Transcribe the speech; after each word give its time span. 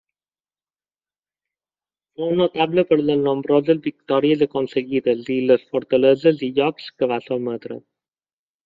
Fou 2.19 2.33
notable 2.39 2.85
per 2.93 2.99
les 3.03 3.21
nombroses 3.27 3.85
victòries 3.89 4.43
aconseguides 4.49 5.33
i 5.37 5.41
les 5.53 5.71
fortaleses 5.75 6.47
i 6.51 6.55
llocs 6.59 6.93
que 6.97 7.13
va 7.15 7.25
sotmetre. 7.31 7.81